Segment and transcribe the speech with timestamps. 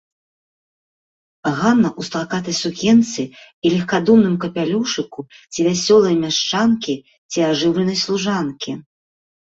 [1.59, 3.21] Ганна ў стракатай сукенцы
[3.65, 5.19] і легкадумным капялюшыку
[5.51, 6.95] ці вясёлай мяшчанкі,
[7.31, 8.71] ці ажыўленай служанкі.